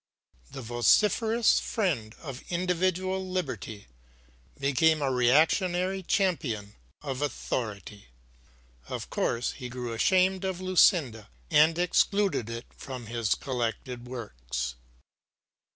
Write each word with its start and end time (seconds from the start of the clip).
The 0.49 0.63
vociferous 0.63 1.59
friend 1.59 2.15
of 2.23 2.41
individual 2.49 3.23
liberty 3.23 3.85
became 4.59 4.99
a 4.99 5.11
reactionary 5.11 6.01
champion 6.01 6.73
of 7.03 7.21
authority. 7.21 8.07
Of 8.87 9.11
course 9.11 9.51
he 9.51 9.69
grew 9.69 9.93
ashamed 9.93 10.43
of 10.43 10.59
Lucinda 10.59 11.29
and 11.51 11.77
excluded 11.77 12.49
it 12.49 12.65
from 12.75 13.05
his 13.05 13.35
collected 13.35 14.07
works. 14.07 14.73